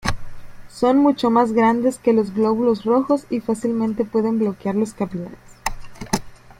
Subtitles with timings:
[0.67, 5.37] Son mucho más grandes que los glóbulos rojos y fácilmente pueden bloquear los capilares.